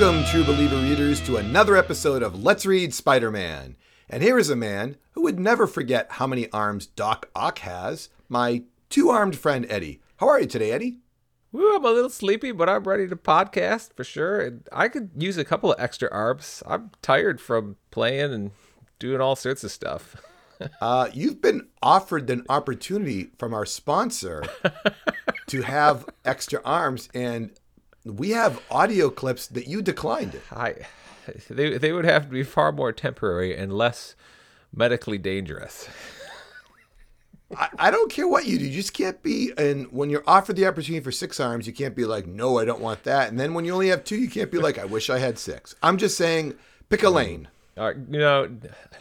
[0.00, 3.74] Welcome, true believer readers, to another episode of Let's Read Spider Man.
[4.08, 8.08] And here is a man who would never forget how many arms Doc Ock has
[8.28, 10.00] my two armed friend Eddie.
[10.18, 10.98] How are you today, Eddie?
[11.50, 14.40] Woo, I'm a little sleepy, but I'm ready to podcast for sure.
[14.40, 16.62] And I could use a couple of extra arms.
[16.64, 18.52] I'm tired from playing and
[19.00, 20.14] doing all sorts of stuff.
[20.80, 24.42] Uh, you've been offered an opportunity from our sponsor
[25.46, 27.52] to have extra arms, and
[28.04, 30.42] we have audio clips that you declined it.
[30.52, 30.74] I,
[31.50, 34.14] they, they would have to be far more temporary and less
[34.74, 35.88] medically dangerous.
[37.56, 38.66] I, I don't care what you do.
[38.66, 39.52] You just can't be.
[39.56, 42.64] And when you're offered the opportunity for six arms, you can't be like, no, I
[42.64, 43.28] don't want that.
[43.28, 45.38] And then when you only have two, you can't be like, I wish I had
[45.38, 45.74] six.
[45.82, 46.54] I'm just saying,
[46.88, 47.48] pick a lane.
[47.78, 48.50] Right, you know,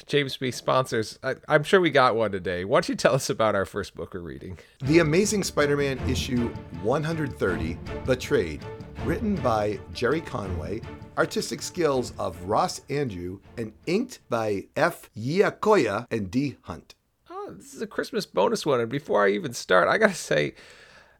[0.05, 0.51] James B.
[0.51, 1.17] sponsors.
[1.23, 2.63] I, I'm sure we got one today.
[2.63, 4.59] Why don't you tell us about our first book we're reading?
[4.83, 6.49] The Amazing Spider Man issue
[6.83, 8.63] 130, The Trade,
[9.03, 10.81] written by Gerry Conway,
[11.17, 15.09] artistic skills of Ross Andru, and inked by F.
[15.17, 16.57] Giacoia and D.
[16.61, 16.93] Hunt.
[17.31, 18.79] Oh, this is a Christmas bonus one.
[18.79, 20.53] And before I even start, I got to say,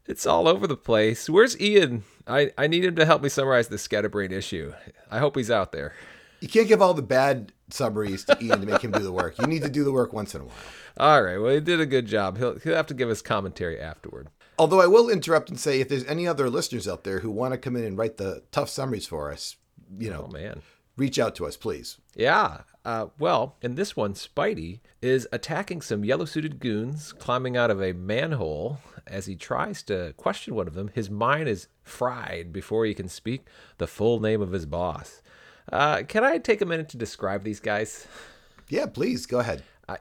[0.06, 1.28] it's all over the place.
[1.28, 2.04] Where's Ian?
[2.26, 4.74] I, I need him to help me summarize the Scatterbrain issue.
[5.10, 5.94] I hope he's out there.
[6.40, 9.38] You can't give all the bad summaries to Ian to make him do the work.
[9.38, 10.54] You need to do the work once in a while.
[10.96, 11.38] All right.
[11.38, 12.38] Well, he did a good job.
[12.38, 14.28] He'll, he'll have to give us commentary afterward.
[14.58, 17.52] Although I will interrupt and say if there's any other listeners out there who want
[17.54, 19.56] to come in and write the tough summaries for us,
[19.98, 20.62] you know, Oh, man.
[20.96, 21.98] reach out to us, please.
[22.14, 22.62] Yeah.
[22.84, 27.82] Uh, well, in this one, Spidey is attacking some yellow suited goons climbing out of
[27.82, 28.78] a manhole.
[29.06, 33.08] As he tries to question one of them, his mind is fried before he can
[33.08, 33.46] speak
[33.78, 35.22] the full name of his boss.
[35.72, 38.06] Uh, can I take a minute to describe these guys?
[38.68, 39.62] Yeah, please go ahead.
[39.88, 39.98] I,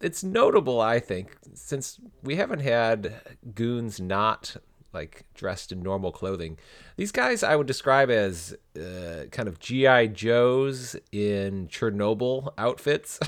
[0.00, 3.14] it's notable, I think, since we haven't had
[3.54, 4.56] goons not
[4.92, 6.58] like dressed in normal clothing.
[6.96, 13.20] These guys I would describe as uh, kind of GI Joes in Chernobyl outfits,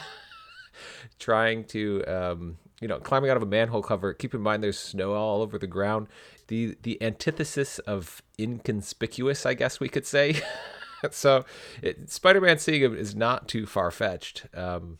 [1.18, 4.12] trying to um, you know climbing out of a manhole cover.
[4.14, 6.08] Keep in mind there's snow all over the ground.
[6.48, 10.40] The the antithesis of inconspicuous, I guess we could say.
[11.10, 11.44] so
[11.82, 14.46] it, Spider-Man seeing him is not too far fetched.
[14.54, 14.98] Um,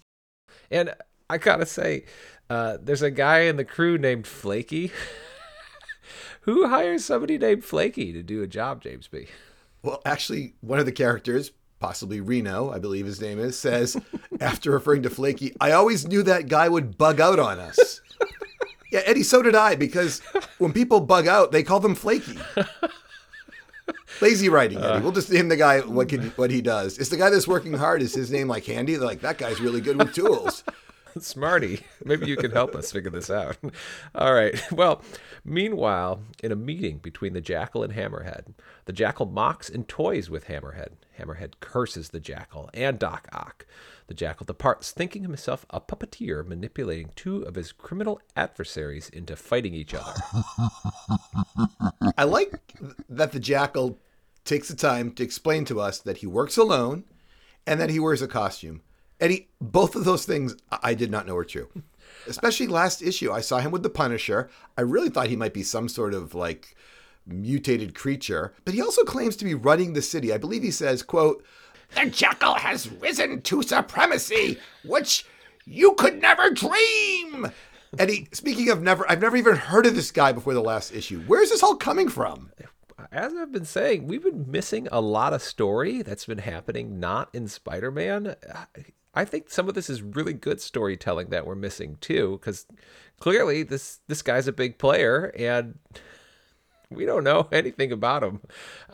[0.71, 0.95] and
[1.29, 2.05] I gotta say,
[2.49, 4.91] uh, there's a guy in the crew named Flaky.
[6.43, 9.27] Who hires somebody named Flaky to do a job, James B?
[9.83, 13.97] Well, actually, one of the characters, possibly Reno, I believe his name is, says,
[14.41, 18.01] after referring to Flaky, I always knew that guy would bug out on us.
[18.91, 20.21] yeah, Eddie, so did I, because
[20.59, 22.39] when people bug out, they call them Flaky.
[24.21, 24.87] Lazy writing, Eddie.
[24.87, 25.01] Uh.
[25.01, 26.99] We'll just name the guy what can, what he does.
[26.99, 28.03] Is the guy that's working hard?
[28.03, 28.97] Is his name like Handy?
[28.97, 30.65] They're like that guy's really good with tools.
[31.19, 33.57] Smarty, maybe you can help us figure this out.
[34.15, 34.55] All right.
[34.71, 35.03] Well,
[35.45, 38.55] meanwhile, in a meeting between the Jackal and Hammerhead,
[38.85, 40.93] the Jackal mocks and toys with Hammerhead.
[41.19, 43.67] Hammerhead curses the Jackal and Doc Ock.
[44.07, 49.75] The Jackal departs, thinking himself a puppeteer manipulating two of his criminal adversaries into fighting
[49.75, 50.15] each other.
[52.17, 52.55] I like
[53.09, 53.99] that the Jackal
[54.51, 57.05] takes the time to explain to us that he works alone
[57.69, 58.83] and that he wears a costume.
[59.21, 61.69] Eddie, both of those things I did not know were true.
[62.27, 64.51] Especially last issue, I saw him with the Punisher.
[64.77, 66.75] I really thought he might be some sort of like
[67.25, 70.33] mutated creature, but he also claims to be running the city.
[70.33, 71.45] I believe he says, quote,
[71.95, 75.25] "The Jackal has risen to supremacy, which
[75.65, 77.53] you could never dream."
[77.99, 81.23] Eddie, speaking of never, I've never even heard of this guy before the last issue.
[81.29, 82.51] Where's this all coming from?
[83.13, 87.29] As I've been saying, we've been missing a lot of story that's been happening not
[87.33, 88.37] in Spider Man.
[89.15, 92.67] I think some of this is really good storytelling that we're missing too, because
[93.19, 95.79] clearly this this guy's a big player and
[96.91, 98.41] we don't know anything about him.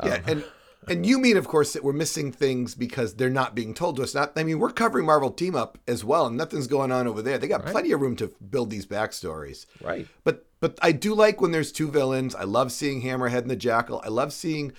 [0.04, 0.44] Yeah, Um, and
[0.88, 4.02] and you mean, of course, that we're missing things because they're not being told to
[4.02, 4.14] us.
[4.14, 7.22] Not, I mean, we're covering Marvel Team Up as well, and nothing's going on over
[7.22, 7.38] there.
[7.38, 9.66] They got plenty of room to build these backstories.
[9.82, 10.06] Right.
[10.22, 12.34] But but I do like when there's two villains.
[12.34, 14.02] I love seeing Hammerhead and the Jackal.
[14.04, 14.72] I love seeing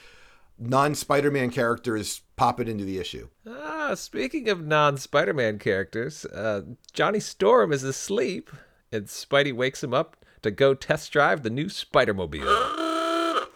[0.59, 3.29] non-Spider-Man characters pop it into the issue.
[3.47, 8.51] Ah, speaking of non Spider Man characters, uh, Johnny Storm is asleep
[8.91, 12.43] and Spidey wakes him up to go test drive the new Spider Mobile.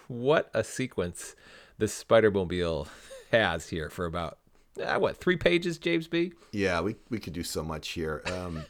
[0.07, 1.35] what a sequence
[1.79, 2.87] this Spider Mobile
[3.33, 4.37] has here for about,
[4.81, 6.31] ah, what, three pages, James B?
[6.53, 8.21] Yeah, we we could do so much here.
[8.27, 8.63] Um,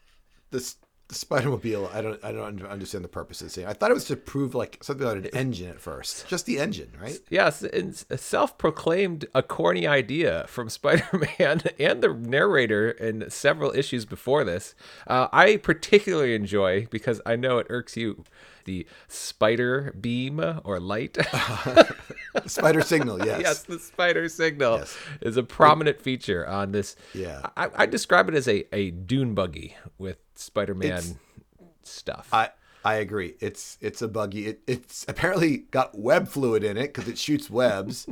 [0.52, 0.76] this
[1.08, 3.64] the Spider-Mobile, I don't, I don't understand the purpose of this.
[3.64, 6.58] I thought it was to prove like something about an engine at first, just the
[6.58, 7.18] engine, right?
[7.30, 14.04] Yes, it's a self-proclaimed a corny idea from Spider-Man and the narrator in several issues
[14.04, 14.74] before this.
[15.06, 18.24] Uh, I particularly enjoy because I know it irks you.
[18.66, 21.16] The spider beam or light.
[22.46, 23.40] spider signal, yes.
[23.40, 24.98] yes, the spider signal yes.
[25.22, 26.94] is a prominent feature on this.
[27.14, 31.14] Yeah, I, I describe it as a, a dune buggy with Spider-Man it's,
[31.82, 32.28] stuff.
[32.32, 32.50] I
[32.84, 33.34] I agree.
[33.40, 34.46] It's it's a buggy.
[34.46, 38.06] It, it's apparently got web fluid in it because it shoots webs.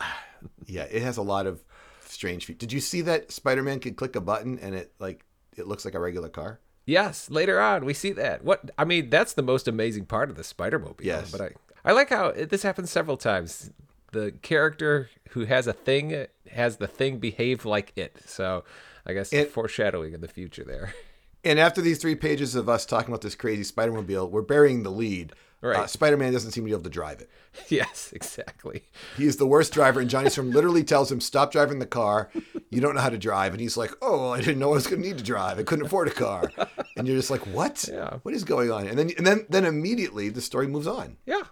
[0.66, 1.62] yeah, it has a lot of
[2.04, 2.58] strange features.
[2.58, 5.24] Did you see that Spider-Man could click a button and it like
[5.56, 6.60] it looks like a regular car?
[6.86, 8.44] Yes, later on we see that.
[8.44, 11.04] What I mean, that's the most amazing part of the Spider-Mobile.
[11.04, 11.50] Yes, but I
[11.84, 13.70] I like how this happens several times.
[14.12, 18.16] The character who has a thing has the thing behave like it.
[18.24, 18.64] So
[19.04, 20.94] I guess it, foreshadowing in the future there.
[21.48, 24.82] And after these three pages of us talking about this crazy Spider Mobile, we're burying
[24.82, 25.32] the lead.
[25.62, 25.78] Right.
[25.78, 27.30] Uh, Spider Man doesn't seem to be able to drive it.
[27.68, 28.84] Yes, exactly.
[29.16, 32.30] He is the worst driver, and Johnny Storm literally tells him, "Stop driving the car.
[32.70, 34.86] You don't know how to drive." And he's like, "Oh, I didn't know I was
[34.86, 35.58] going to need to drive.
[35.58, 36.52] I couldn't afford a car."
[36.96, 37.88] And you're just like, "What?
[37.92, 38.18] Yeah.
[38.22, 41.16] What is going on?" And then, and then, then immediately the story moves on.
[41.26, 41.44] Yeah.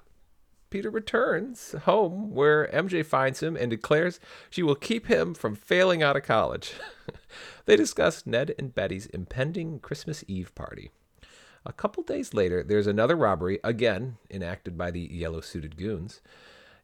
[0.71, 4.21] Peter returns home where MJ finds him and declares
[4.51, 6.75] she will keep him from failing out of college.
[7.65, 10.91] they discuss Ned and Betty's impending Christmas Eve party.
[11.65, 16.21] A couple days later, there's another robbery, again enacted by the yellow suited goons.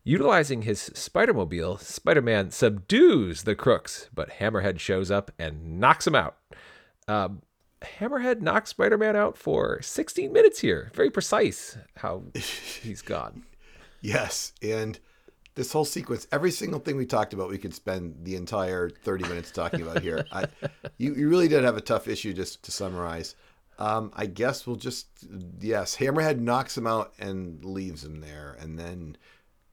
[0.05, 6.37] Utilizing his Spider-Mobile, Spider-Man subdues the crooks, but Hammerhead shows up and knocks him out.
[7.07, 7.29] Uh,
[7.83, 10.91] Hammerhead knocks Spider-Man out for 16 minutes here.
[10.95, 13.45] Very precise how he's gone.
[14.01, 14.99] Yes, and
[15.55, 19.29] this whole sequence, every single thing we talked about, we could spend the entire 30
[19.29, 20.25] minutes talking about here.
[20.33, 20.47] I,
[20.97, 23.35] you, you really did have a tough issue just to summarize.
[23.79, 25.09] Um, I guess we'll just,
[25.61, 29.17] yes, Hammerhead knocks him out and leaves him there and then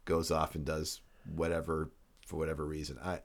[0.06, 1.02] goes off and does
[1.36, 1.92] whatever
[2.26, 2.98] for whatever reason.
[3.04, 3.20] I,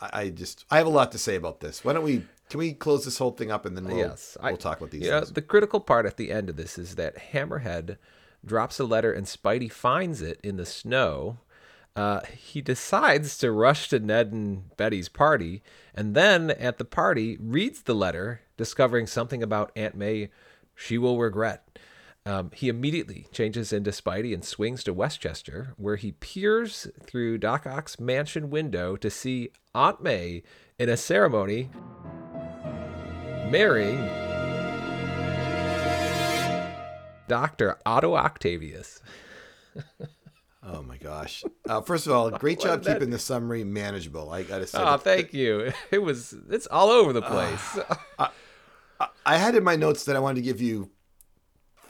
[0.00, 1.84] I just, I have a lot to say about this.
[1.84, 4.56] Why don't we, can we close this whole thing up and then we'll, yes, we'll
[4.56, 7.98] talk about these yeah, The critical part at the end of this is that Hammerhead
[8.44, 11.38] drops a letter, and Spidey finds it in the snow.
[11.96, 15.62] Uh, he decides to rush to Ned and Betty's party,
[15.94, 20.30] and then at the party reads the letter, discovering something about Aunt May
[20.74, 21.78] she will regret.
[22.26, 27.66] Um, he immediately changes into Spidey and swings to Westchester, where he peers through Doc
[27.66, 30.42] Ock's mansion window to see Aunt May
[30.78, 31.70] in a ceremony
[33.50, 34.29] marrying
[37.30, 37.78] Dr.
[37.86, 39.00] Otto Octavius.
[40.64, 41.44] oh my gosh.
[41.68, 44.32] Uh, first of all, great job keeping the summary manageable.
[44.32, 44.78] I got to say.
[44.82, 45.72] Oh, thank you.
[45.92, 47.78] It was, it's all over the place.
[48.18, 48.26] Uh,
[48.98, 50.90] I, I had in my notes that I wanted to give you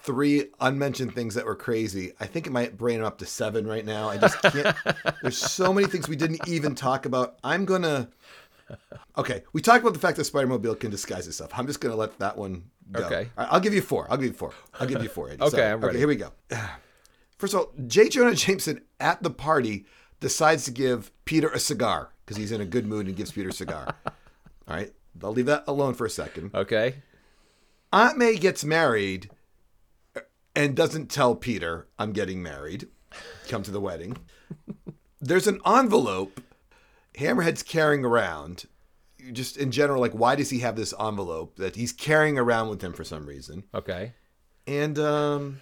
[0.02, 2.12] three unmentioned things that were crazy.
[2.20, 4.10] I think it might bring them up to seven right now.
[4.10, 4.76] I just can't.
[5.22, 7.38] there's so many things we didn't even talk about.
[7.42, 8.10] I'm going to.
[9.18, 11.50] Okay, we talked about the fact that Spider Mobile can disguise itself.
[11.54, 13.04] I'm just going to let that one Go.
[13.04, 13.28] Okay.
[13.36, 14.06] Right, I'll give you four.
[14.10, 14.52] I'll give you four.
[14.78, 15.28] I'll give you four.
[15.28, 15.90] okay, so, I'm ready.
[15.90, 16.32] Okay, here we go.
[17.38, 18.08] First of all, J.
[18.08, 19.86] Jonah Jameson at the party
[20.18, 23.48] decides to give Peter a cigar because he's in a good mood and gives Peter
[23.48, 23.94] a cigar.
[24.06, 24.12] all
[24.76, 24.92] right.
[25.22, 26.50] I'll leave that alone for a second.
[26.54, 26.96] Okay.
[27.92, 29.30] Aunt May gets married
[30.54, 32.88] and doesn't tell Peter, I'm getting married.
[33.48, 34.16] Come to the wedding.
[35.20, 36.40] There's an envelope
[37.14, 38.66] Hammerhead's carrying around
[39.32, 42.82] just in general, like why does he have this envelope that he's carrying around with
[42.82, 43.64] him for some reason?
[43.74, 44.14] Okay.
[44.66, 45.60] And um,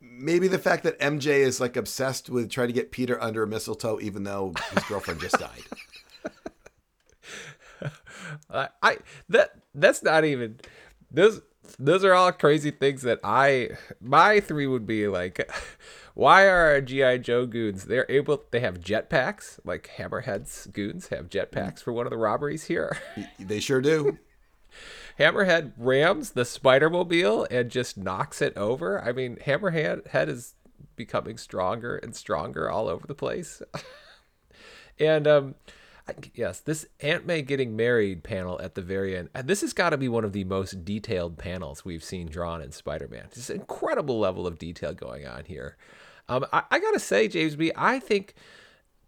[0.00, 3.46] maybe the fact that MJ is like obsessed with trying to get Peter under a
[3.46, 5.62] mistletoe, even though his girlfriend just died.
[8.50, 10.58] I, I that that's not even
[11.10, 11.40] those
[11.78, 15.50] those are all crazy things that I my three would be like
[16.18, 17.84] why are our GI Joe goons?
[17.84, 18.42] They're able.
[18.50, 19.60] They have jetpacks.
[19.64, 22.98] Like Hammerhead's goons have jetpacks for one of the robberies here.
[23.38, 24.18] They sure do.
[25.16, 29.00] Hammerhead rams the Spider Mobile and just knocks it over.
[29.00, 30.56] I mean, Hammerhead head is
[30.96, 33.62] becoming stronger and stronger all over the place.
[34.98, 35.54] and um,
[36.34, 39.28] yes, this Aunt May getting married panel at the very end.
[39.44, 42.72] This has got to be one of the most detailed panels we've seen drawn in
[42.72, 43.28] Spider-Man.
[43.32, 45.76] Just an incredible level of detail going on here.
[46.28, 48.34] Um, I, I gotta say, James B, I think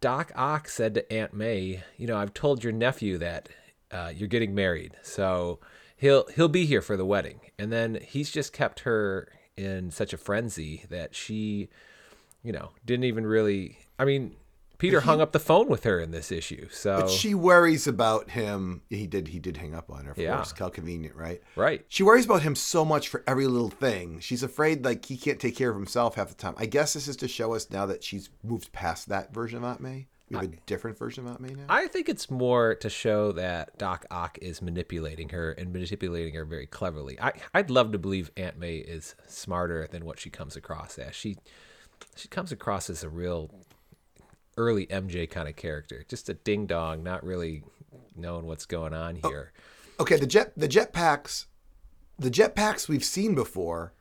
[0.01, 3.49] Doc Ock said to Aunt May, you know, I've told your nephew that
[3.91, 5.61] uh, you're getting married, so
[5.97, 7.41] he'll he'll be here for the wedding.
[7.59, 11.69] And then he's just kept her in such a frenzy that she,
[12.43, 13.79] you know, didn't even really.
[13.99, 14.37] I mean,
[14.81, 16.69] Peter hung up the phone with her in this issue.
[16.71, 18.83] So But she worries about him.
[18.91, 19.29] He did.
[19.29, 20.13] He did hang up on her.
[20.13, 20.37] Of Yeah.
[20.37, 20.53] course.
[20.59, 21.43] How convenient, right?
[21.55, 21.85] right.
[21.89, 24.21] She worries about him so much for every little thing.
[24.21, 26.55] She's afraid like he can't take care of himself half the time.
[26.57, 29.65] I guess this is to show us now that she's moved past that version of
[29.65, 30.07] Aunt May.
[30.31, 31.65] We have a different version of Aunt May now.
[31.69, 36.45] I think it's more to show that Doc Ock is manipulating her and manipulating her
[36.45, 37.21] very cleverly.
[37.21, 41.17] I, I'd love to believe Aunt May is smarter than what she comes across as.
[41.17, 41.37] She
[42.15, 43.51] she comes across as a real
[44.57, 47.63] early MJ kind of character, just a ding dong, not really
[48.17, 49.53] knowing what's going on oh, here.
[49.99, 51.47] okay, the jet the jetpacks,
[52.19, 53.93] the jetpacks we've seen before,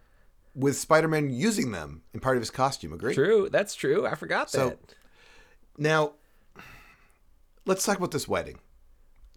[0.56, 2.94] with Spider-Man using them in part of his costume.
[2.94, 3.14] Agree?
[3.14, 4.06] True, that's true.
[4.06, 4.80] I forgot So, that.
[5.78, 6.14] Now,
[7.66, 8.60] let's talk about this wedding.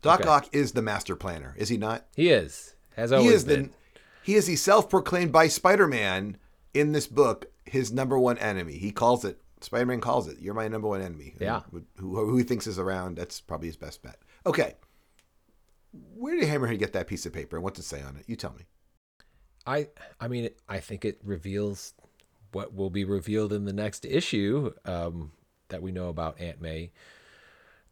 [0.00, 0.28] Doc Okay.
[0.28, 2.06] Ock is the master planner, is he not?
[2.16, 2.74] He is.
[2.96, 3.62] Has He always is been.
[3.64, 3.70] the
[4.24, 6.36] he is the self-proclaimed by Spider-Man
[6.74, 8.74] in this book his number one enemy.
[8.78, 10.38] He calls it Spider-Man calls it.
[10.40, 11.34] You're my number one enemy.
[11.40, 11.62] Yeah.
[11.70, 13.16] Who, who, thinks is around.
[13.16, 14.18] That's probably his best bet.
[14.46, 14.74] Okay.
[16.14, 18.24] Where did Hammerhead get that piece of paper and what to say on it?
[18.26, 18.64] You tell me.
[19.66, 19.88] I
[20.20, 21.94] I mean I think it reveals
[22.52, 25.32] what will be revealed in the next issue um,
[25.68, 26.90] that we know about Aunt May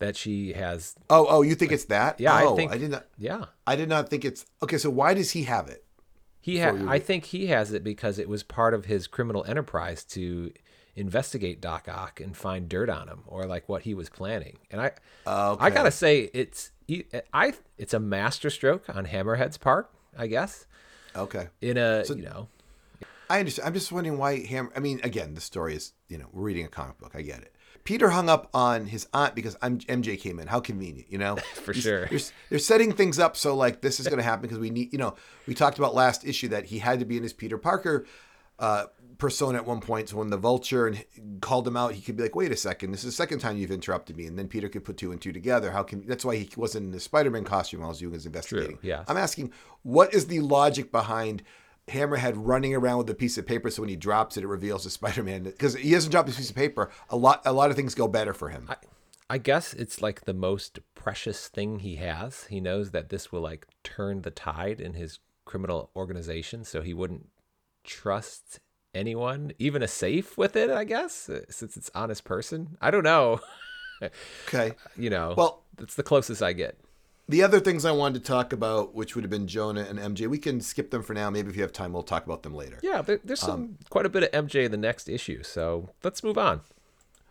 [0.00, 2.19] that she has Oh, oh, you think it's that?
[2.19, 3.07] Yeah, I oh, think- I did not.
[3.19, 4.79] yeah I did not think it's okay.
[4.79, 5.85] So why does he have it?
[6.41, 10.05] he ha- I think he has it because it was part of his criminal enterprise
[10.05, 10.53] to
[10.97, 14.81] investigate Doc Ock and find dirt on him or like what he was planning and
[14.81, 14.93] I
[15.27, 15.65] Okay.
[15.65, 16.73] I gotta say it's
[17.33, 20.67] I it's a masterstroke on Hammerhead's part I guess
[21.17, 21.49] Okay.
[21.61, 22.49] in a you know
[23.29, 23.69] I understand.
[23.69, 24.71] I'm just wondering why Ham.
[24.75, 27.13] I mean, again, the story is you know we're reading a comic book.
[27.15, 27.55] I get it.
[27.85, 30.49] Peter hung up on his aunt because I'm, MJ came in.
[30.49, 31.37] How convenient, you know?
[31.55, 32.07] For He's- sure.
[32.07, 32.19] They're,
[32.51, 34.93] they're setting things up so like this is going to happen because we need.
[34.93, 35.15] You know,
[35.47, 38.05] we talked about last issue that he had to be in his Peter Parker
[38.59, 38.87] uh,
[39.19, 40.09] persona at one point.
[40.09, 41.05] So when the Vulture and
[41.40, 43.57] called him out, he could be like, "Wait a second, this is the second time
[43.57, 45.71] you've interrupted me," and then Peter could put two and two together.
[45.71, 46.07] How can?
[46.07, 48.79] That's why he wasn't in the Spider-Man costume while he was doing his investigating.
[48.83, 49.05] yeah.
[49.09, 49.52] I'm asking,
[49.83, 51.43] what is the logic behind
[51.88, 54.85] Hammerhead running around with a piece of paper so when he drops it, it reveals
[54.85, 55.45] the Spider-Man?
[55.45, 56.90] Because he hasn't dropped this piece of paper.
[57.09, 58.69] A lot, a lot of things go better for him.
[59.29, 62.45] I guess it's like the most precious thing he has.
[62.45, 66.93] He knows that this will like turn the tide in his criminal organization, so he
[66.93, 67.29] wouldn't
[67.85, 68.59] trust
[68.95, 72.77] anyone, even a safe with it, I guess, uh, since it's honest person.
[72.81, 73.41] I don't know.
[74.49, 74.73] Okay.
[74.97, 76.79] you know, Well- that's the closest I get.
[77.29, 80.27] The other things I wanted to talk about, which would have been Jonah and MJ,
[80.27, 81.29] we can skip them for now.
[81.29, 82.79] Maybe if you have time, we'll talk about them later.
[82.83, 86.25] Yeah, there, there's some quite a bit of MJ in the next issue, so let's
[86.25, 86.63] move on.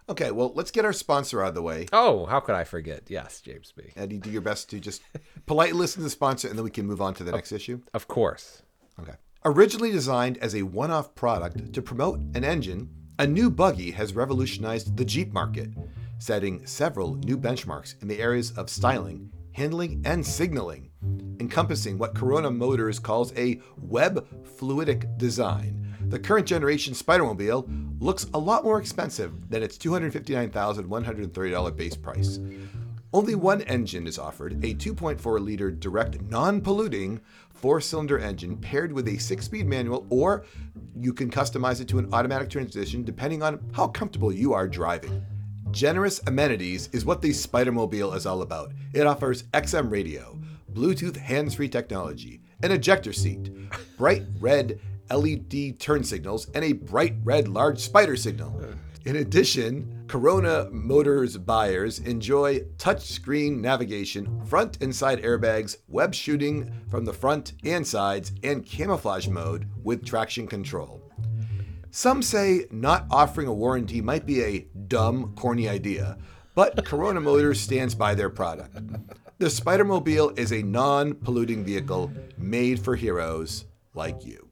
[0.08, 0.30] Okay.
[0.32, 1.88] Well, let's get our sponsor out of the way.
[1.92, 3.04] Oh, how could I forget?
[3.10, 3.86] Yes, James B.
[3.98, 5.02] Eddie, do your best to just
[5.48, 7.82] politely listen to the sponsor, and then we can move on to the next issue.
[7.94, 8.62] Of course.
[9.02, 9.16] Okay.
[9.46, 14.14] Originally designed as a one off product to promote an engine, a new buggy has
[14.14, 15.70] revolutionized the Jeep market,
[16.18, 20.90] setting several new benchmarks in the areas of styling, handling, and signaling,
[21.40, 25.96] encompassing what Corona Motors calls a web fluidic design.
[26.10, 32.40] The current generation Spidermobile looks a lot more expensive than its $259,130 base price.
[33.12, 38.92] Only one engine is offered a 2.4 liter direct, non polluting four cylinder engine paired
[38.92, 40.46] with a six speed manual, or
[40.96, 45.26] you can customize it to an automatic transmission depending on how comfortable you are driving.
[45.72, 48.74] Generous amenities is what the Spidermobile is all about.
[48.94, 50.40] It offers XM radio,
[50.74, 53.52] Bluetooth hands free technology, an ejector seat,
[53.98, 54.80] bright red
[55.12, 58.62] LED turn signals, and a bright red large spider signal.
[59.06, 67.06] In addition, Corona Motors buyers enjoy touchscreen navigation, front and side airbags, web shooting from
[67.06, 71.00] the front and sides, and camouflage mode with traction control.
[71.92, 76.18] Some say not offering a warranty might be a dumb, corny idea,
[76.56, 78.80] but Corona Motors stands by their product.
[79.38, 84.50] The Spidermobile is a non polluting vehicle made for heroes like you.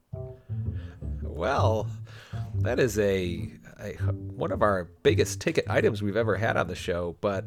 [1.23, 1.87] Well,
[2.59, 3.49] that is a,
[3.95, 7.15] a one of our biggest ticket items we've ever had on the show.
[7.21, 7.45] But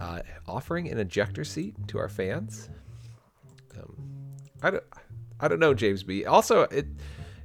[0.00, 2.68] uh, offering an ejector seat to our fans,
[3.76, 3.96] um,
[4.62, 4.84] I don't,
[5.40, 6.24] I don't know, James B.
[6.24, 6.86] Also, it,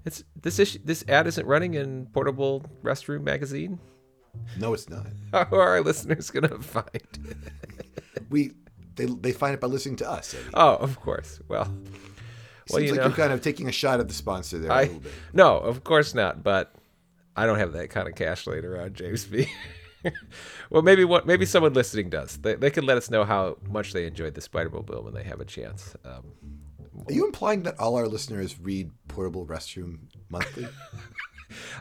[0.06, 3.80] it's this issue, this ad isn't running in Portable Restroom Magazine.
[4.58, 5.08] No, it's not.
[5.32, 6.88] How are our listeners gonna find?
[6.94, 8.24] it?
[8.30, 8.54] We
[8.96, 10.36] they, they find it by listening to us.
[10.54, 11.40] Oh, of course.
[11.48, 11.66] Well,
[12.70, 14.72] well, Seems you like know, you're kind of taking a shot at the sponsor there
[14.72, 15.12] a I little bit.
[15.34, 16.44] no, of course not.
[16.44, 16.74] But
[17.36, 19.48] I don't have that kind of cash later on, James B.
[20.70, 22.38] well, maybe what maybe someone listening does.
[22.38, 25.40] They they can let us know how much they enjoyed the Spider-Mobile when they have
[25.40, 25.96] a chance.
[26.06, 26.24] Um,
[27.08, 30.00] Are you implying that all our listeners read Portable Restroom
[30.30, 30.68] Monthly?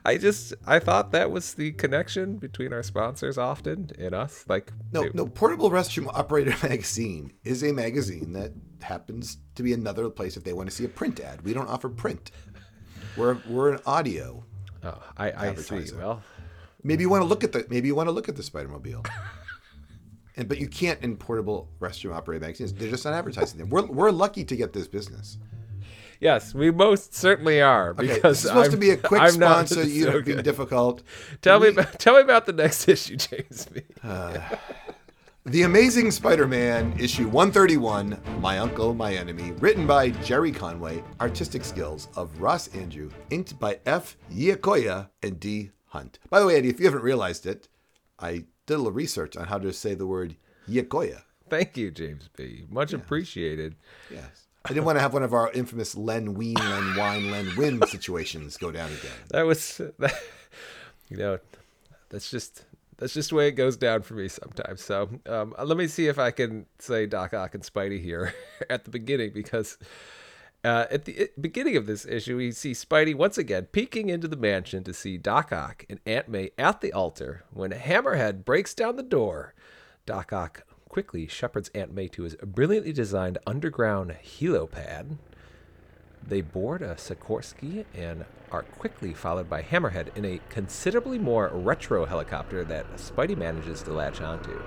[0.04, 4.44] I just I thought that was the connection between our sponsors often and us.
[4.49, 5.26] Like No, they- no.
[5.26, 10.52] Portable Restroom Operator Magazine is a magazine that happens to be another place if they
[10.52, 11.42] want to see a print ad.
[11.42, 12.30] We don't offer print.
[13.16, 14.44] We're we're an audio.
[14.85, 15.85] Oh, I, I see.
[15.97, 16.23] Well,
[16.85, 17.31] Maybe you want to mm.
[17.31, 19.05] look at the maybe you want to look at the Spider Mobile.
[20.35, 22.73] And but you can't in portable restroom operator magazines.
[22.73, 23.69] They're just not advertising them.
[23.69, 25.37] We're we're lucky to get this business.
[26.21, 29.21] yes, we most certainly are Okay, because this is supposed to I'm- be a quick
[29.21, 29.87] I'm not sponsor.
[29.91, 30.45] You so know, being good.
[30.47, 31.03] difficult.
[31.43, 33.67] Tell me, about, tell me about the next issue, James.
[33.67, 33.83] B.
[34.03, 34.41] Uh,
[35.45, 42.07] The Amazing Spider-Man, issue 131, My Uncle, My Enemy, written by Gerry Conway, artistic skills
[42.15, 44.17] of Ross Andru, inked by F.
[44.31, 45.73] Giacoia and D.
[45.87, 46.21] Hunt.
[46.31, 47.67] By the way, Eddie, if you haven't realized it,
[48.21, 50.37] I did a little research on how to say the word
[50.69, 51.23] Giacoia.
[51.51, 52.67] Thank you, James B.
[52.71, 53.75] Much appreciated.
[54.13, 54.47] Yes.
[54.65, 57.83] I didn't want to have one of our infamous Len Wein, Len Wine, Len Win
[57.89, 59.19] situations go down again.
[59.31, 60.15] That was, that,
[61.09, 61.41] you know,
[62.11, 62.65] that's just
[63.02, 64.80] that's just the way it goes down for me sometimes.
[64.80, 68.32] So um, let me see if I can say Doc Ock and Spidey here
[68.71, 69.76] at the beginning because.
[70.64, 74.37] Uh, at the beginning of this issue, we see Spidey once again peeking into the
[74.37, 78.94] mansion to see Doc Ock and Aunt May at the altar when Hammerhead breaks down
[78.94, 79.54] the door.
[80.06, 85.16] Doc Ock quickly shepherds Aunt May to his brilliantly designed underground helipad.
[86.26, 92.05] They board a Sikorsky and are quickly followed by Hammerhead in a considerably more retro
[92.05, 94.62] helicopter that Spidey manages to latch onto.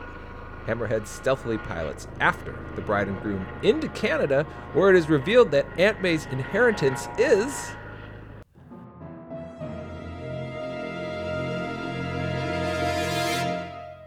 [0.65, 4.43] Hammerhead stealthily pilots after the bride and groom into Canada,
[4.73, 7.71] where it is revealed that Aunt May's inheritance is.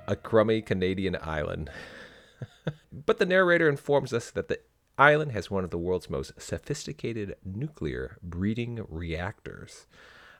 [0.07, 1.71] A crummy Canadian island.
[2.93, 4.59] but the narrator informs us that the
[4.99, 9.87] island has one of the world's most sophisticated nuclear breeding reactors.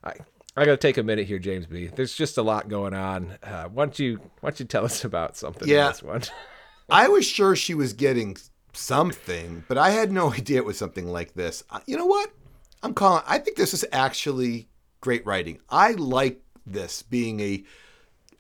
[0.05, 0.15] I
[0.57, 1.87] I got to take a minute here, James B.
[1.87, 3.39] There's just a lot going on.
[3.43, 5.89] Uh, why don't you why don't you tell us about something Yeah.
[5.89, 6.23] this one?
[6.91, 8.37] I was sure she was getting
[8.73, 11.63] something, but I had no idea it was something like this.
[11.87, 12.31] You know what?
[12.83, 13.23] I'm calling.
[13.27, 14.69] I think this is actually
[15.01, 15.59] great writing.
[15.69, 17.65] I like this being a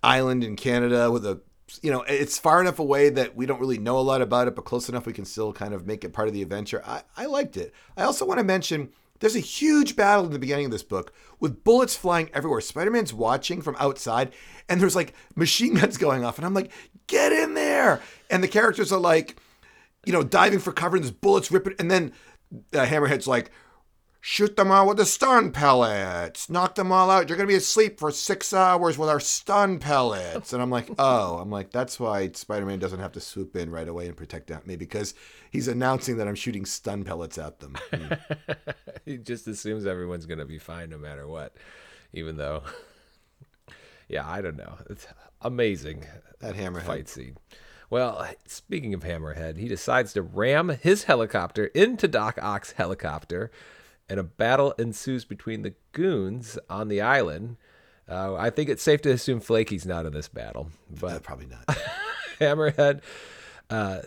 [0.03, 1.41] island in Canada with a
[1.83, 4.55] you know it's far enough away that we don't really know a lot about it,
[4.55, 6.83] but close enough we can still kind of make it part of the adventure.
[6.87, 7.75] I, I liked it.
[7.97, 11.13] I also want to mention there's a huge battle in the beginning of this book
[11.41, 12.61] with bullets flying everywhere.
[12.61, 14.33] Spider-Man's watching from outside,
[14.69, 16.71] and there's like machine guns going off, and I'm like,
[17.07, 18.01] get in there!
[18.31, 19.37] And the characters are like,
[20.05, 22.13] you know, diving for cover, and there's bullets ripping, and then
[22.75, 23.51] uh, Hammerhead's like,
[24.21, 27.29] shoot them all with the stun pellets, knock them all out.
[27.29, 30.53] You're gonna be asleep for six hours with our stun pellets.
[30.53, 33.89] And I'm like, oh, I'm like, that's why Spider-Man doesn't have to swoop in right
[33.89, 35.15] away and protect May because
[35.51, 37.77] he's announcing that I'm shooting stun pellets at them.
[37.93, 38.15] Hmm.
[39.05, 41.55] he just assumes everyone's going to be fine no matter what,
[42.13, 42.63] even though.
[44.09, 44.79] Yeah, I don't know.
[44.89, 45.07] It's
[45.43, 46.07] amazing.
[46.41, 46.83] That Hammerhead.
[46.85, 47.37] fight scene.
[47.91, 53.51] Well, speaking of Hammerhead, he decides to ram his helicopter into Doc Ock's helicopter,
[54.09, 57.57] and a battle ensues between the goons on the island.
[58.09, 61.67] Uh, I think it's safe to assume Flaky's not in this battle, but probably not.
[62.41, 63.01] Hammerhead,
[63.69, 64.01] uh,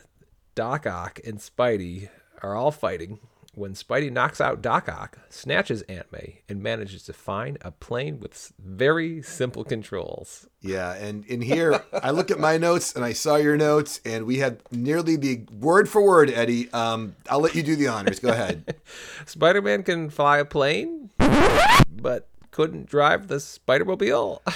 [0.55, 2.09] Doc Ock, and Spidey
[2.41, 3.19] are all fighting
[3.53, 8.19] when Spidey knocks out Doc Ock, snatches Aunt May, and manages to find a plane
[8.19, 10.47] with very simple controls.
[10.61, 14.25] Yeah, and in here, I look at my notes and I saw your notes, and
[14.25, 16.71] we had nearly the word for word, Eddie.
[16.71, 18.19] Um, I'll let you do the honors.
[18.19, 18.75] Go ahead.
[19.25, 24.41] Spider Man can fly a plane, but couldn't drive the Spider Mobile.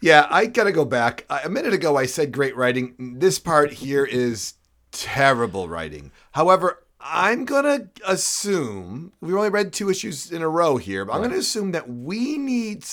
[0.00, 1.24] Yeah, I gotta go back.
[1.28, 2.94] A minute ago, I said great writing.
[3.18, 4.54] This part here is
[4.92, 6.12] terrible writing.
[6.32, 11.22] However, I'm gonna assume we've only read two issues in a row here, but I'm
[11.22, 12.84] gonna assume that we need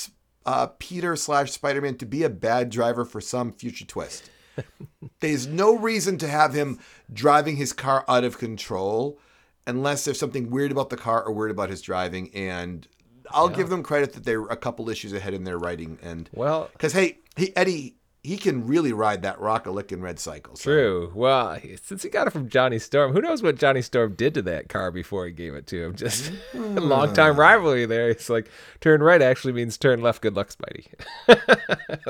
[0.45, 4.29] uh, Peter slash Spider Man to be a bad driver for some future twist.
[5.19, 6.79] There's no reason to have him
[7.11, 9.19] driving his car out of control
[9.67, 12.33] unless there's something weird about the car or weird about his driving.
[12.35, 12.87] And
[13.31, 15.97] I'll give them credit that they're a couple issues ahead in their writing.
[16.01, 20.19] And well, because hey, he Eddie, he can really ride that rock a licking red
[20.19, 20.55] cycle.
[20.55, 20.63] So.
[20.63, 21.11] true.
[21.13, 24.41] Well, since he got it from Johnny Storm, who knows what Johnny Storm did to
[24.43, 25.95] that car before he gave it to him?
[25.95, 28.09] Just a long time rivalry there.
[28.09, 28.49] It's like
[28.81, 30.23] turn right actually means turn left.
[30.23, 30.87] Good luck, Spidey.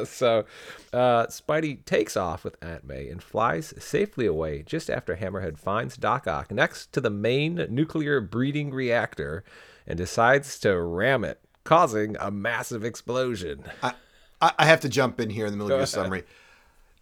[0.08, 0.46] so
[0.94, 5.98] uh, Spidey takes off with Aunt May and flies safely away just after Hammerhead finds
[5.98, 9.44] Doc Ock next to the main nuclear breeding reactor
[9.86, 13.66] and decides to ram it, causing a massive explosion.
[13.84, 13.94] I,
[14.42, 15.90] I I have to jump in here in the middle of your ahead.
[15.90, 16.24] summary.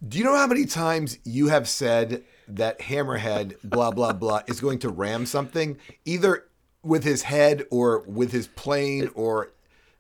[0.06, 4.60] Do you know how many times you have said that Hammerhead, blah, blah, blah, is
[4.60, 6.46] going to ram something, either
[6.84, 9.54] with his head or with his plane or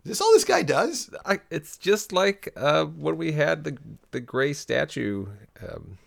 [0.03, 1.09] Is this all this guy does?
[1.25, 3.77] I, it's just like uh, when we had the
[4.11, 5.27] the gray statue
[5.61, 5.97] um,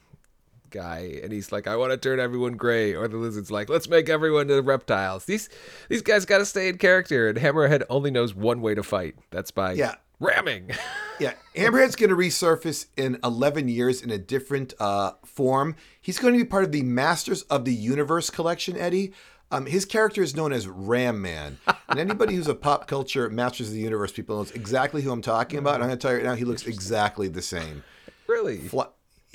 [0.68, 3.88] guy, and he's like, "I want to turn everyone gray," or the lizard's like, "Let's
[3.88, 5.48] make everyone into reptiles." These
[5.88, 9.14] these guys got to stay in character, and Hammerhead only knows one way to fight.
[9.30, 9.94] That's by Yeah.
[10.20, 10.70] Ramming.
[11.18, 15.74] Yeah, Hammerhead's going to resurface in 11 years in a different uh, form.
[15.98, 19.14] He's going to be part of the Masters of the Universe collection, Eddie.
[19.50, 21.56] Um, his character is known as Ram Man.
[21.88, 25.22] And anybody who's a pop culture Masters of the Universe people knows exactly who I'm
[25.22, 25.76] talking about.
[25.76, 27.82] And I'm going to tell you right now, he looks exactly the same.
[28.26, 28.58] really?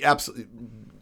[0.04, 0.46] Absolutely.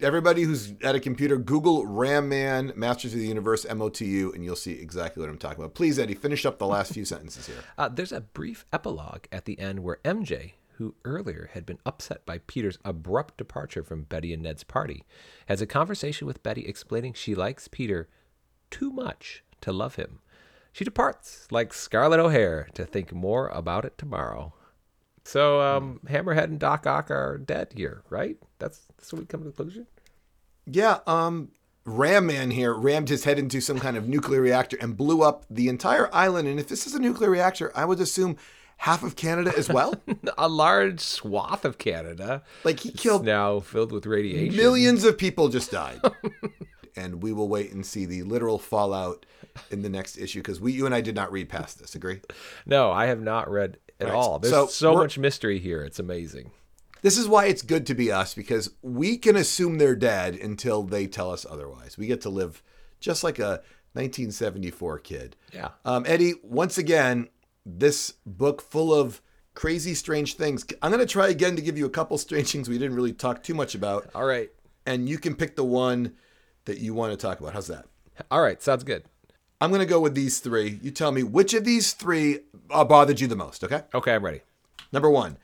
[0.01, 4.55] Everybody who's at a computer, Google Ram Man, Masters of the Universe, MOTU, and you'll
[4.55, 5.75] see exactly what I'm talking about.
[5.75, 7.57] Please, Eddie, finish up the last few sentences here.
[7.77, 12.25] Uh, there's a brief epilogue at the end where MJ, who earlier had been upset
[12.25, 15.03] by Peter's abrupt departure from Betty and Ned's party,
[15.47, 18.07] has a conversation with Betty explaining she likes Peter
[18.69, 20.19] too much to love him.
[20.71, 24.53] She departs, like Scarlett O'Hara, to think more about it tomorrow.
[25.23, 28.37] So, um, Hammerhead and Doc Ock are dead here, right?
[28.59, 29.87] That's, that's what we come to the conclusion?
[30.65, 31.51] Yeah, um,
[31.85, 35.45] Ram Man here rammed his head into some kind of nuclear reactor and blew up
[35.49, 36.47] the entire island.
[36.47, 38.37] And if this is a nuclear reactor, I would assume
[38.77, 39.95] half of Canada as well.
[40.37, 44.55] a large swath of Canada like he killed now filled with radiation.
[44.55, 46.01] millions of people just died.
[46.95, 49.25] and we will wait and see the literal fallout
[49.69, 51.95] in the next issue because we, you and I, did not read past this.
[51.95, 52.21] Agree?
[52.65, 54.13] No, I have not read at Right.
[54.15, 54.39] all.
[54.39, 55.83] There's So so, much mystery here.
[55.83, 56.51] It's amazing.
[57.01, 60.83] This is why it's good to be us because we can assume they're dead until
[60.83, 61.97] they tell us otherwise.
[61.97, 62.61] We get to live
[62.99, 63.61] just like a
[63.93, 65.35] 1974 kid.
[65.53, 65.69] Yeah.
[65.85, 67.29] Um, Eddie, once again,
[67.65, 69.21] this book full of
[69.53, 70.65] crazy, strange things.
[70.81, 73.13] I'm going to try again to give you a couple strange things we didn't really
[73.13, 74.49] talk too much about, All right.
[74.85, 76.13] and you can pick the one
[76.65, 77.53] that you want to talk about.
[77.53, 77.85] How's that?
[78.29, 78.61] All right.
[78.61, 79.03] Sounds good.
[79.61, 80.79] I'm going to go with these three.
[80.81, 82.39] You tell me which of these three
[82.71, 83.83] uh, bothered you the most, okay?
[83.93, 84.41] Okay, I'm ready.
[84.91, 85.37] Number one,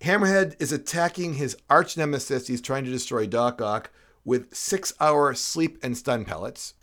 [0.00, 2.48] Hammerhead is attacking his arch nemesis.
[2.48, 3.90] He's trying to destroy Doc Ock
[4.24, 6.74] with six hour sleep and stun pellets.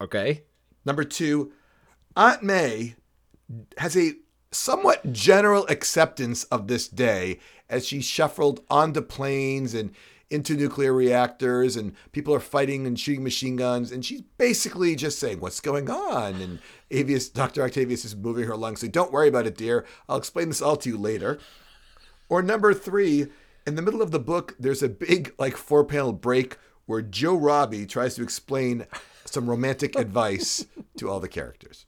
[0.00, 0.44] Okay.
[0.84, 1.52] Number two,
[2.16, 2.96] Aunt May
[3.78, 4.14] has a
[4.50, 9.92] somewhat general acceptance of this day as she shuffled onto planes and
[10.34, 15.18] into nuclear reactors and people are fighting and shooting machine guns and she's basically just
[15.18, 16.34] saying what's going on?
[16.34, 16.58] And
[16.90, 17.62] Avius Dr.
[17.62, 19.86] Octavius is moving her along saying don't worry about it dear.
[20.08, 21.38] I'll explain this all to you later.
[22.28, 23.28] Or number 3
[23.66, 27.36] in the middle of the book there's a big like four panel break where Joe
[27.36, 28.86] Robbie tries to explain
[29.24, 30.66] some romantic advice
[30.98, 31.86] to all the characters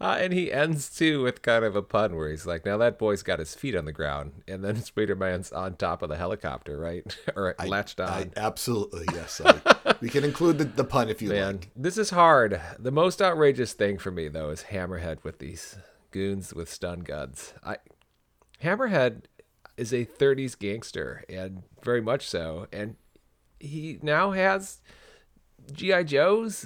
[0.00, 2.98] Uh, and he ends too with kind of a pun where he's like, "Now that
[2.98, 6.78] boy's got his feet on the ground, and then Spider-Man's on top of the helicopter,
[6.78, 9.40] right, or latched on." I, absolutely, yes.
[9.44, 11.70] I, we can include the, the pun if you Man, like.
[11.76, 12.60] this is hard.
[12.78, 15.76] The most outrageous thing for me though is Hammerhead with these
[16.10, 17.54] goons with stun guns.
[17.64, 17.76] I
[18.62, 19.22] Hammerhead
[19.76, 22.94] is a 30s gangster and very much so and
[23.58, 24.80] he now has
[25.72, 26.64] GI Joes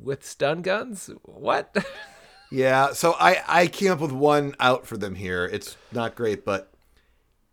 [0.00, 1.10] with stun guns.
[1.24, 1.76] What?
[2.50, 5.44] Yeah, so I, I came up with one out for them here.
[5.44, 6.72] It's not great, but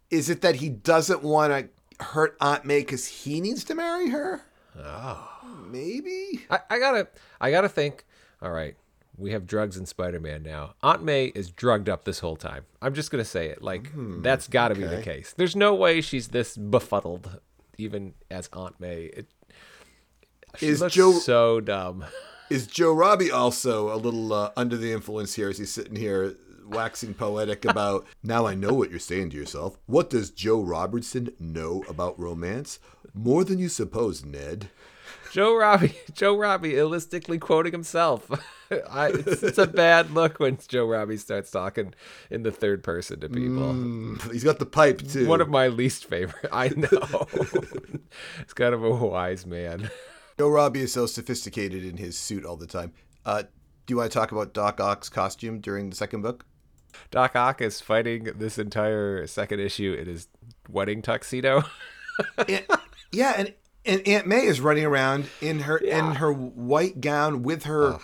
[0.10, 4.10] is it that he doesn't want to hurt Aunt May because he needs to marry
[4.10, 4.42] her?
[4.78, 5.30] Oh.
[5.68, 6.46] Maybe?
[6.50, 7.08] I, I gotta
[7.42, 8.06] I gotta think.
[8.42, 8.76] All right,
[9.18, 10.76] we have drugs in Spider-Man now.
[10.82, 12.64] Aunt May is drugged up this whole time.
[12.82, 13.62] I'm just gonna say it.
[13.62, 13.90] Like
[14.22, 15.34] that's got to be the Hmm, case.
[15.36, 17.40] There's no way she's this befuddled,
[17.78, 19.06] even as Aunt May.
[19.06, 19.28] It,
[20.58, 22.06] she Is looks Joe- so dumb?
[22.50, 26.36] Is Joe Robbie also a little uh, under the influence here as he's sitting here
[26.66, 29.78] waxing poetic about, now I know what you're saying to yourself.
[29.86, 32.80] What does Joe Robertson know about romance?
[33.14, 34.70] More than you suppose, Ned.
[35.32, 38.30] Joe Robbie, Joe Robbie, illistically quoting himself.
[38.90, 41.94] I, it's, it's a bad look when Joe Robbie starts talking
[42.30, 43.74] in the third person to people.
[43.74, 45.28] Mm, he's got the pipe, too.
[45.28, 46.50] One of my least favorite.
[46.52, 47.28] I know.
[48.40, 49.90] it's kind of a wise man.
[50.40, 52.94] Joe Robbie is so sophisticated in his suit all the time.
[53.26, 56.46] Uh, do you want to talk about Doc Ock's costume during the second book?
[57.12, 60.28] Doc Ock is fighting this entire second issue in his
[60.70, 61.64] wedding tuxedo.
[62.48, 62.66] And-
[63.12, 63.54] yeah, and,
[63.86, 66.00] and Aunt May is running around in her Yeah.
[66.10, 68.00] in her white gown with her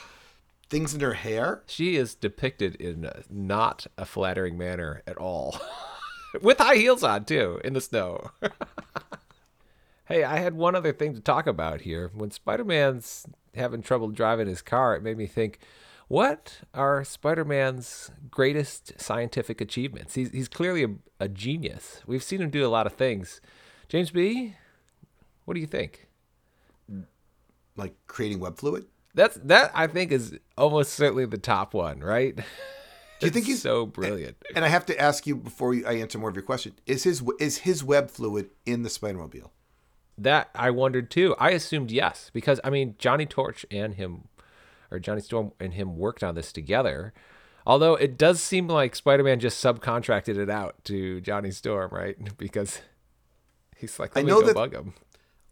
[0.69, 1.63] things in her hair.
[1.65, 5.59] she is depicted in not a flattering manner at all.
[6.43, 8.29] With high heels on, too, in the snow.
[10.13, 12.11] hey, I had one other thing to talk about here.
[12.13, 15.59] When Spider Man's having trouble driving his car, it made me think.
[16.07, 20.13] What are Spider Man's greatest scientific achievements?
[20.13, 22.01] He's, he's clearly a, a genius.
[22.05, 23.41] We've seen him do a lot of things.
[23.87, 24.55] James B.,
[25.45, 26.07] what do you think?
[27.75, 28.85] Like creating web fluid.
[29.15, 32.35] That's that I think is almost certainly the top one, right?
[32.35, 32.43] Do
[33.25, 34.37] you think he's so brilliant?
[34.55, 37.23] And I have to ask you before I answer more of your question: Is his
[37.39, 39.51] is his web fluid in the Spider-Mobile?
[40.17, 41.35] That I wondered too.
[41.39, 44.27] I assumed yes because I mean Johnny Torch and him,
[44.91, 47.13] or Johnny Storm and him worked on this together.
[47.65, 52.15] Although it does seem like Spider-Man just subcontracted it out to Johnny Storm, right?
[52.37, 52.81] Because
[53.77, 54.93] he's like, Let I know go that- bug him.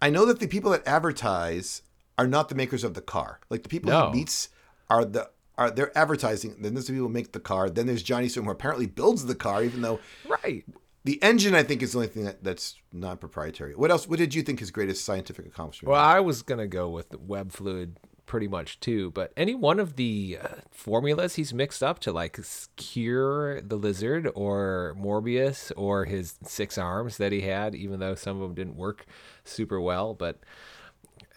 [0.02, 1.84] I know that the people that advertise
[2.18, 3.40] are not the makers of the car.
[3.50, 4.10] Like the people No.
[4.12, 4.50] he meets
[4.90, 6.56] are the are they're advertising.
[6.60, 7.70] Then there's the people who make the car.
[7.70, 10.66] Then there's Johnny Storm who apparently builds the car, even though Right.
[11.04, 13.76] The engine I think is the only thing that, that's non-proprietary.
[13.76, 14.08] What else?
[14.08, 15.92] What did you think his greatest scientific accomplishment?
[15.92, 16.16] Well, was?
[16.16, 17.98] I was gonna go with web fluid
[18.32, 22.40] pretty much too, but any one of the uh, formulas he's mixed up to like
[22.78, 28.38] cure the lizard or Morbius or his six arms that he had, even though some
[28.38, 29.06] of them didn't work
[29.44, 30.40] super well, but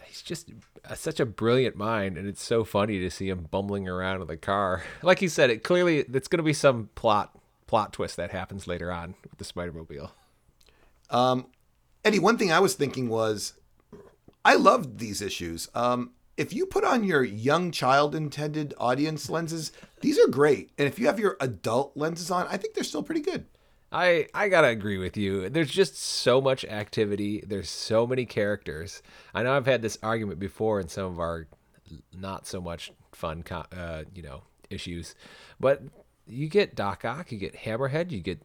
[0.05, 0.53] he's just
[0.89, 4.29] uh, such a brilliant mind, and it's so funny to see him bumbling around in
[4.29, 4.85] the car.
[5.03, 7.37] Like you said, it clearly it's gonna be some plot
[7.75, 10.13] plot twist that happens later on with the Spider Mobile.
[11.11, 11.47] Um,
[12.05, 13.55] Eddie, one thing I was thinking was,
[14.45, 15.69] I loved these issues.
[15.75, 20.71] Um, if you put on your young child intended audience lenses, these are great.
[20.79, 23.47] And if you have your adult lenses on, I think they're still pretty good.
[23.91, 25.49] I I gotta agree with you.
[25.51, 27.43] There's just so much activity.
[27.45, 29.03] There's so many characters.
[29.35, 31.49] I know I've had this argument before in some of our
[32.17, 35.17] not so much fun, uh, you know, issues,
[35.59, 35.83] but
[36.27, 38.41] you get Doc Ock, you get Hammerhead, you get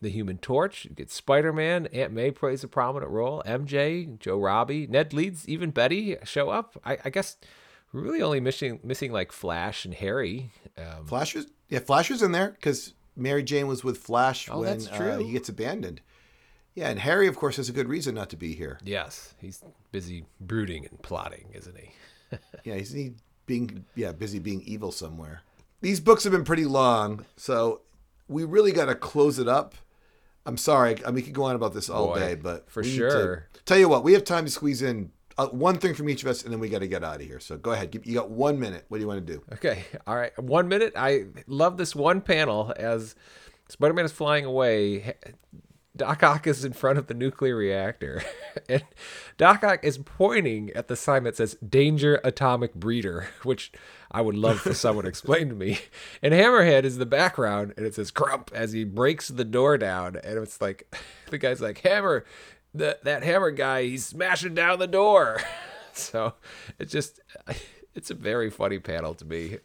[0.00, 1.86] the Human Torch, you get Spider Man.
[1.92, 3.42] Aunt May plays a prominent role.
[3.46, 6.76] MJ, Joe Robbie, Ned Leeds, even Betty show up.
[6.84, 7.36] I, I guess
[7.92, 10.50] really only missing missing like Flash and Harry.
[10.76, 15.18] Um, Flashers, yeah, Flashers in there because Mary Jane was with Flash Oh, when uh,
[15.18, 16.00] he gets abandoned.
[16.74, 18.78] Yeah, and Harry, of course, has a good reason not to be here.
[18.84, 21.90] yes, he's busy brooding and plotting, isn't he?
[22.64, 23.12] Yeah, he's he
[23.46, 25.42] being yeah busy being evil somewhere.
[25.80, 27.82] These books have been pretty long, so
[28.28, 29.74] we really got to close it up.
[30.44, 32.84] I'm sorry, I mean, we could go on about this all Boy, day, but for
[32.84, 33.48] sure.
[33.52, 36.22] to- tell you what, we have time to squeeze in uh, one thing from each
[36.22, 37.40] of us, and then we got to get out of here.
[37.40, 38.84] So go ahead, you got one minute.
[38.88, 39.42] What do you want to do?
[39.54, 40.36] Okay, all right.
[40.38, 40.94] One minute.
[40.96, 43.14] I love this one panel as
[43.68, 45.14] Spider Man is flying away.
[45.96, 48.22] Doc Ock is in front of the nuclear reactor,
[48.68, 48.84] and
[49.36, 53.72] Doc Ock is pointing at the sign that says "Danger Atomic Breeder," which
[54.10, 55.78] I would love for someone to explain to me.
[56.22, 60.16] And Hammerhead is the background, and it says "Crump" as he breaks the door down,
[60.16, 60.94] and it's like
[61.30, 62.24] the guy's like Hammer,
[62.74, 65.40] the, that Hammer guy, he's smashing down the door.
[65.92, 66.34] So
[66.78, 67.20] it's just
[67.94, 69.58] it's a very funny panel to me.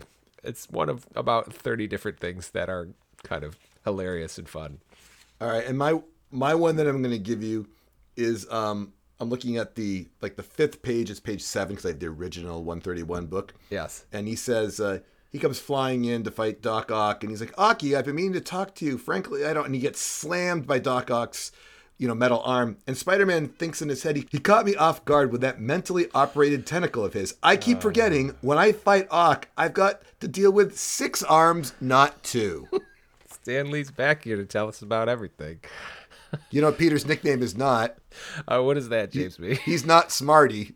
[0.44, 2.88] It's one of about 30 different things that are
[3.24, 4.80] kind of hilarious and fun.
[5.40, 7.68] All right, and my my one that I'm going to give you
[8.16, 11.10] is um I'm looking at the like the fifth page.
[11.12, 13.54] It's page seven because I have the original 131 book.
[13.70, 14.06] Yes.
[14.12, 15.00] and he says uh,
[15.32, 18.34] he comes flying in to fight Doc Ock, and he's like, "Aki, I've been meaning
[18.34, 18.98] to talk to you.
[18.98, 21.52] Frankly, I don't." And he gets slammed by Doc Ock's,
[21.98, 22.78] you know, metal arm.
[22.88, 26.08] And Spider-Man thinks in his head, he, he caught me off guard with that mentally
[26.16, 27.36] operated tentacle of his.
[27.44, 32.24] I keep forgetting when I fight Ock, I've got to deal with six arms, not
[32.24, 32.68] two.
[33.30, 35.60] Stan Lee's back here to tell us about everything.
[36.50, 37.98] You know, what Peter's nickname is not.
[38.48, 39.56] Uh, what is that, James B?
[39.66, 40.76] He's not Smarty.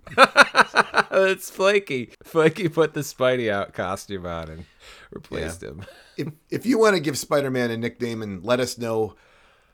[1.11, 2.11] it's Flaky.
[2.23, 4.65] Flaky put the Spidey out costume on and
[5.11, 5.85] replaced him.
[6.17, 9.15] if if you want to give Spider-Man a nickname and let us know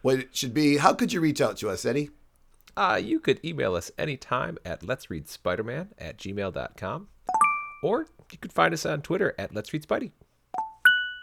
[0.01, 2.09] what it should be, how could you reach out to us, Eddie?
[2.75, 7.07] Uh, you could email us anytime at let's read spider-man at gmail.com
[7.83, 10.11] or you could find us on Twitter at let's read spidey.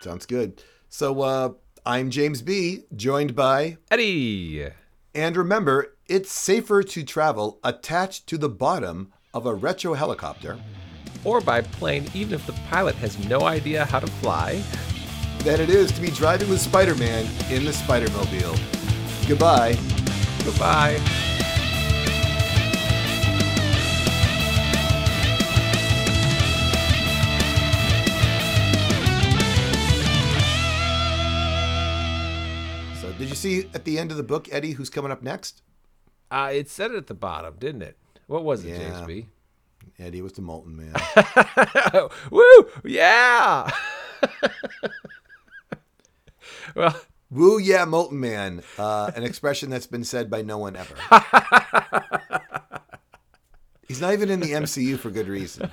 [0.02, 0.62] Sounds good.
[0.88, 1.52] So uh,
[1.88, 4.68] I'm James B, joined by, Eddie!
[5.14, 10.58] and remember, it's safer to travel attached to the bottom of a retro helicopter
[11.24, 14.62] Or by plane even if the pilot has no idea how to fly.
[15.44, 18.54] than it is to be driving with Spider-Man in the Spider-Mobile.
[19.26, 19.78] Goodbye.
[20.44, 21.00] Goodbye.
[33.08, 35.62] So did you see at the end of the book, Eddie, who's coming up next?
[36.30, 37.96] Uh, it said it at the bottom, didn't it?
[38.26, 38.76] What was it, Yeah.
[38.76, 39.26] James B?
[39.98, 40.94] Eddie was the Molten Man.
[42.30, 42.68] Woo!
[42.84, 43.70] Yeah!
[46.74, 48.62] well, Woo yeah, Molten Man.
[48.78, 50.94] Uh, an expression that's been said by no one ever.
[53.88, 55.70] He's not even in the MCU for good reason.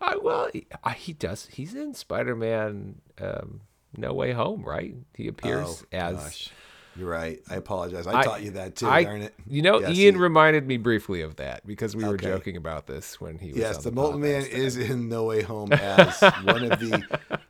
[0.00, 1.46] I, well, he, he does.
[1.52, 3.60] He's in Spider-Man um,
[3.96, 4.94] No Way Home, right?
[5.14, 6.14] He appears Oh, as.
[6.16, 6.50] gosh.
[6.96, 7.40] You're right.
[7.50, 8.06] I apologize.
[8.06, 9.34] I, taught you that too, I- darn it.
[9.48, 12.26] You know, Yes, Ian he- reminded me briefly of that because we were Okay.
[12.26, 13.56] joking about this when he was.
[13.58, 17.02] Yes, the the Molten Man is in No Way Home as one of the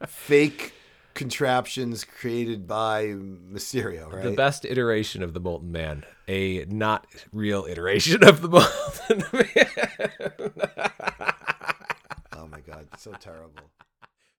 [0.06, 0.72] fake
[1.12, 4.22] contraptions created by Mysterio, right?
[4.22, 10.52] The best iteration of the Molten Man, a not real iteration of the Molten Man.
[12.32, 13.62] oh my god, so terrible.